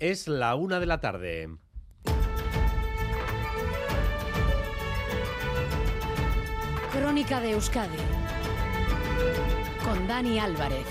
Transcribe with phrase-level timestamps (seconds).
[0.00, 1.48] Es la una de la tarde.
[6.92, 7.98] Crónica de Euskadi
[9.84, 10.86] con Dani Álvarez.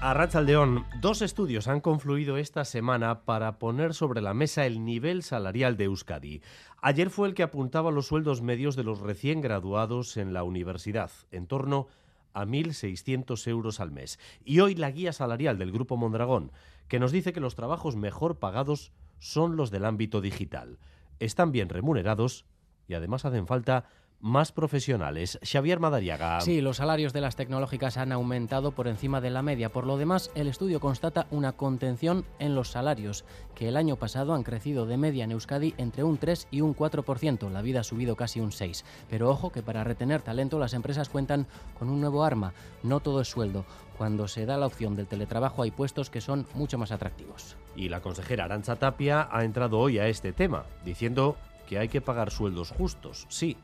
[0.00, 5.22] A León, dos estudios han confluido esta semana para poner sobre la mesa el nivel
[5.22, 6.42] salarial de Euskadi.
[6.82, 11.10] Ayer fue el que apuntaba los sueldos medios de los recién graduados en la universidad,
[11.30, 12.04] en torno a
[12.34, 14.18] 1.600 euros al mes.
[14.44, 16.52] Y hoy la guía salarial del Grupo Mondragón,
[16.88, 20.78] que nos dice que los trabajos mejor pagados son los del ámbito digital.
[21.18, 22.44] Están bien remunerados
[22.88, 23.86] y además hacen falta
[24.24, 25.38] más profesionales.
[25.42, 26.40] Xavier Madariaga.
[26.40, 29.68] Sí, los salarios de las tecnológicas han aumentado por encima de la media.
[29.68, 34.32] Por lo demás, el estudio constata una contención en los salarios, que el año pasado
[34.32, 37.50] han crecido de media en Euskadi entre un 3 y un 4%.
[37.50, 38.86] La vida ha subido casi un 6.
[39.10, 41.46] Pero ojo que para retener talento las empresas cuentan
[41.78, 42.54] con un nuevo arma.
[42.82, 43.66] No todo es sueldo.
[43.98, 47.58] Cuando se da la opción del teletrabajo hay puestos que son mucho más atractivos.
[47.76, 51.36] Y la consejera Arancha Tapia ha entrado hoy a este tema, diciendo
[51.68, 53.56] que hay que pagar sueldos justos, sí,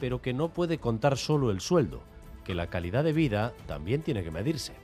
[0.00, 2.00] pero que no puede contar solo el sueldo,
[2.44, 4.74] que la calidad de vida también tiene que medirse.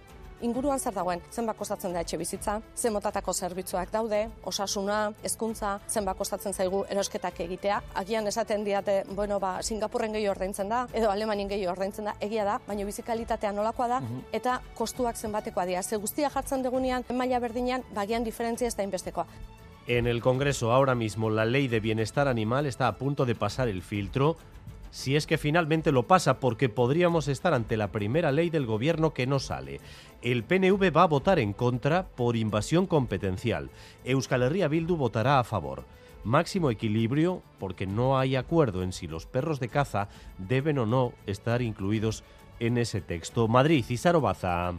[0.45, 6.19] inguruan zer dagoen, zenbat kostatzen da etxe bizitza, zen motatako zerbitzuak daude, osasuna, hezkuntza, zenbat
[6.19, 7.81] kostatzen zaigu erosketak egitea.
[8.03, 12.45] Agian esaten diate, bueno, ba, Singapurren gehi ordaintzen da, edo Alemanin gehi ordaintzen da, egia
[12.45, 15.83] da, baina bizikalitatea nolakoa da, eta kostuak zenbatekoa dira.
[15.83, 19.27] Ze guztia jartzen degunean, maila berdinean, bagian diferentzia ez da inbestekoa.
[19.87, 23.69] En el Congreso ahora mismo la ley de bienestar animal está a punto de pasar
[23.69, 24.37] el filtro
[24.95, 29.13] si es que finalmente lo pasa, porque podríamos estar ante la primera ley del gobierno
[29.13, 29.81] que no sale.
[30.23, 33.71] El PNV va a votar en contra por invasión competencial.
[34.05, 35.85] Euskal Herria Bildu votará a favor.
[36.23, 41.13] Máximo equilibrio porque no hay acuerdo en si los perros de caza deben o no
[41.27, 42.23] estar incluidos
[42.61, 43.49] en ese texto.
[43.49, 44.75] Madrid, Cisaro Baza.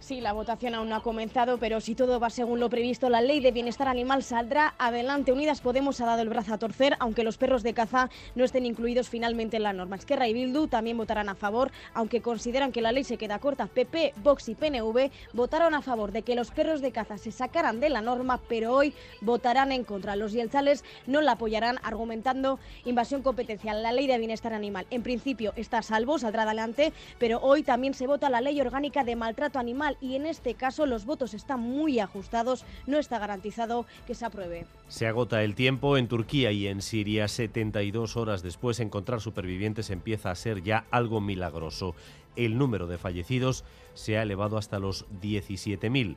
[0.00, 3.20] Sí, la votación aún no ha comenzado, pero si todo va según lo previsto, la
[3.20, 5.30] ley de bienestar animal saldrá adelante.
[5.30, 8.64] Unidas Podemos ha dado el brazo a torcer, aunque los perros de caza no estén
[8.64, 9.96] incluidos finalmente en la norma.
[9.96, 13.66] Esquerra y Bildu también votarán a favor, aunque consideran que la ley se queda corta.
[13.66, 17.78] PP, Vox y PNV votaron a favor de que los perros de caza se sacaran
[17.78, 20.16] de la norma, pero hoy votarán en contra.
[20.16, 23.82] Los yelzales no la apoyarán, argumentando invasión competencial.
[23.82, 27.92] La ley de bienestar animal, en principio, está a salvo, saldrá adelante, pero hoy también
[27.92, 31.60] se vota la ley orgánica de maltrato animal y en este caso los votos están
[31.60, 34.66] muy ajustados, no está garantizado que se apruebe.
[34.88, 37.28] Se agota el tiempo en Turquía y en Siria.
[37.28, 41.94] 72 horas después encontrar supervivientes empieza a ser ya algo milagroso.
[42.36, 43.64] El número de fallecidos
[43.94, 46.16] se ha elevado hasta los 17.000.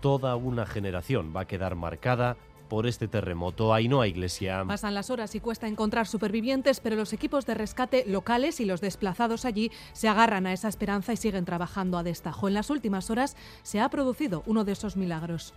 [0.00, 2.36] Toda una generación va a quedar marcada
[2.72, 3.74] por este terremoto.
[3.74, 4.64] Hay iglesia.
[4.66, 8.80] Pasan las horas y cuesta encontrar supervivientes, pero los equipos de rescate locales y los
[8.80, 12.48] desplazados allí se agarran a esa esperanza y siguen trabajando a destajo.
[12.48, 15.52] En las últimas horas se ha producido uno de esos milagros.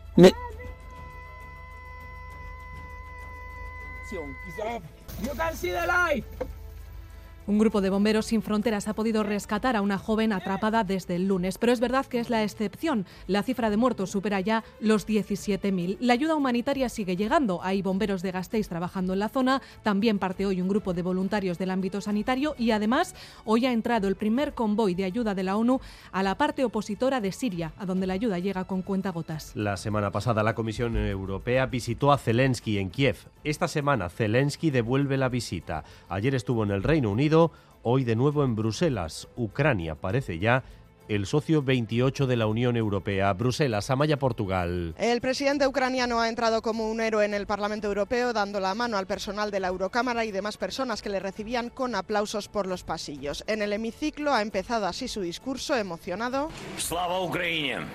[7.47, 11.27] Un grupo de bomberos sin fronteras ha podido rescatar a una joven atrapada desde el
[11.27, 13.05] lunes, pero es verdad que es la excepción.
[13.27, 15.97] La cifra de muertos supera ya los 17.000.
[15.99, 17.59] La ayuda humanitaria sigue llegando.
[17.61, 19.61] Hay bomberos de Gasteiz trabajando en la zona.
[19.83, 23.13] También parte hoy un grupo de voluntarios del ámbito sanitario y además
[23.43, 25.79] hoy ha entrado el primer convoy de ayuda de la ONU
[26.11, 29.51] a la parte opositora de Siria, a donde la ayuda llega con cuentagotas.
[29.55, 33.17] La semana pasada la Comisión Europea visitó a Zelensky en Kiev.
[33.43, 35.83] Esta semana Zelensky devuelve la visita.
[36.09, 37.34] Ayer estuvo en el Reino Unido
[37.83, 39.27] hoy de nuevo en Bruselas.
[39.35, 40.63] Ucrania parece ya
[41.07, 43.31] el socio 28 de la Unión Europea.
[43.33, 44.95] Bruselas, Amaya, Portugal.
[44.97, 48.97] El presidente ucraniano ha entrado como un héroe en el Parlamento Europeo, dando la mano
[48.97, 52.83] al personal de la Eurocámara y demás personas que le recibían con aplausos por los
[52.83, 53.43] pasillos.
[53.47, 56.49] En el hemiciclo ha empezado así su discurso emocionado.
[56.77, 57.85] ¡Slava Ucrania!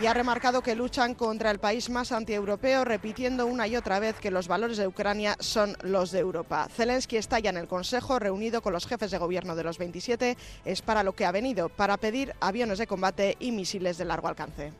[0.00, 4.16] Y ha remarcado que luchan contra el país más antieuropeo, repitiendo una y otra vez
[4.18, 6.68] que los valores de Ucrania son los de Europa.
[6.74, 10.38] Zelensky está ya en el Consejo, reunido con los jefes de gobierno de los 27,
[10.64, 14.28] es para lo que ha venido, para pedir aviones de combate y misiles de largo
[14.28, 14.72] alcance.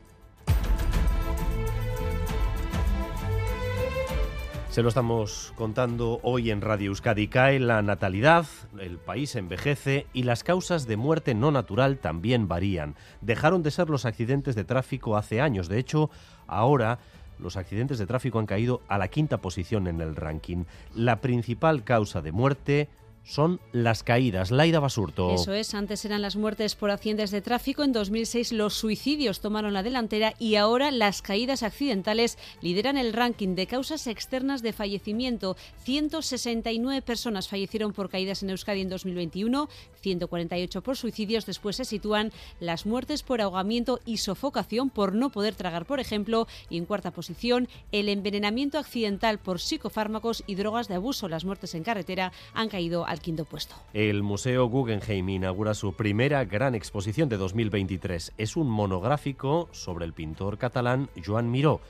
[4.71, 7.27] Se lo estamos contando hoy en Radio Euskadi.
[7.27, 8.45] Cae la natalidad,
[8.79, 12.95] el país envejece y las causas de muerte no natural también varían.
[13.19, 15.67] Dejaron de ser los accidentes de tráfico hace años.
[15.67, 16.09] De hecho,
[16.47, 16.99] ahora
[17.37, 20.63] los accidentes de tráfico han caído a la quinta posición en el ranking.
[20.95, 22.87] La principal causa de muerte
[23.23, 24.51] son las caídas.
[24.51, 25.33] Laida Basurto.
[25.33, 29.73] Eso es, antes eran las muertes por accidentes de tráfico, en 2006 los suicidios tomaron
[29.73, 35.55] la delantera y ahora las caídas accidentales lideran el ranking de causas externas de fallecimiento.
[35.83, 39.69] 169 personas fallecieron por caídas en Euskadi en 2021,
[40.01, 41.45] 148 por suicidios.
[41.45, 46.47] Después se sitúan las muertes por ahogamiento y sofocación por no poder tragar, por ejemplo.
[46.69, 51.29] Y en cuarta posición, el envenenamiento accidental por psicofármacos y drogas de abuso.
[51.29, 53.75] Las muertes en carretera han caído al quinto puesto.
[53.93, 58.31] El Museo Guggenheim inaugura su primera gran exposición de 2023.
[58.37, 61.81] Es un monográfico sobre el pintor catalán Joan Miró.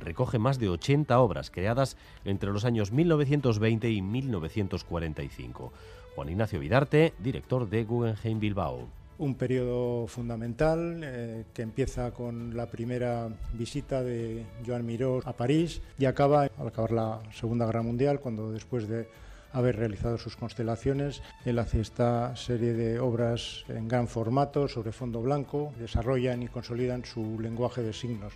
[0.00, 1.96] Recoge más de 80 obras creadas
[2.26, 5.72] entre los años 1920 y 1945.
[6.14, 8.86] Juan Ignacio Vidarte, director de Guggenheim Bilbao
[9.18, 15.80] un periodo fundamental eh, que empieza con la primera visita de Joan Miró a París
[15.98, 19.08] y acaba al acabar la Segunda Guerra Mundial, cuando después de
[19.56, 21.22] haber realizado sus constelaciones.
[21.46, 27.06] Él hace esta serie de obras en gran formato, sobre fondo blanco, desarrollan y consolidan
[27.06, 28.34] su lenguaje de signos.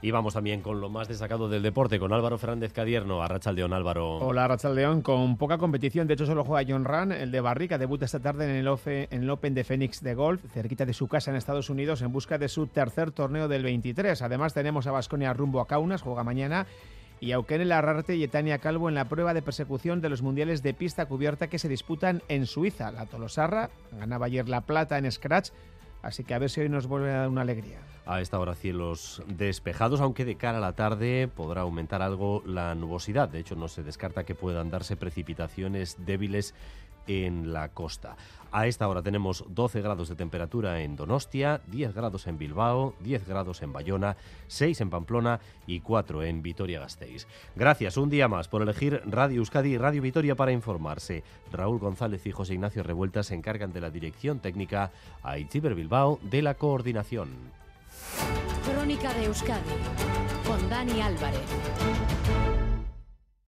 [0.00, 3.72] Y vamos también con lo más destacado del deporte, con Álvaro Fernández Cadierno, a Rachaldeón
[3.72, 4.16] Álvaro.
[4.18, 8.04] Hola Rachaldeón, con poca competición, de hecho solo juega John Ran, el de Barrica, debuta
[8.04, 11.30] esta tarde en el, en el Open de Phoenix de golf, cerquita de su casa
[11.30, 14.22] en Estados Unidos, en busca de su tercer torneo del 23.
[14.22, 16.66] Además tenemos a Vasconia rumbo a Kaunas, juega mañana,
[17.22, 20.74] y Eukene Larrarte y Etania Calvo en la prueba de persecución de los mundiales de
[20.74, 22.90] pista cubierta que se disputan en Suiza.
[22.90, 25.50] La Tolosarra ganaba ayer la plata en Scratch,
[26.02, 27.78] así que a ver si hoy nos vuelve a dar una alegría.
[28.06, 32.74] A esta hora cielos despejados, aunque de cara a la tarde podrá aumentar algo la
[32.74, 33.28] nubosidad.
[33.28, 36.56] De hecho, no se descarta que puedan darse precipitaciones débiles
[37.06, 38.16] en la costa.
[38.54, 43.26] A esta hora tenemos 12 grados de temperatura en Donostia, 10 grados en Bilbao, 10
[43.26, 44.16] grados en Bayona,
[44.48, 47.26] 6 en Pamplona y 4 en Vitoria-Gasteiz.
[47.56, 51.24] Gracias un día más por elegir Radio Euskadi y Radio Vitoria para informarse.
[51.50, 54.90] Raúl González y José Ignacio Revuelta se encargan de la dirección técnica,
[55.22, 57.30] a Itziber Bilbao de la coordinación.
[58.70, 59.60] Crónica de Euskadi
[60.46, 61.40] con Dani Álvarez.